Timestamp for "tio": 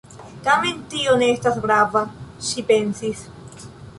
0.93-1.11